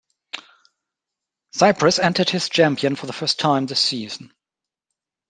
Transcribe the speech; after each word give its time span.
Cyprus 1.53 1.99
entered 1.99 2.33
its 2.33 2.49
champion 2.49 2.95
for 2.95 3.05
the 3.05 3.13
first 3.13 3.39
time 3.39 3.67
this 3.67 3.79
season. 3.79 4.33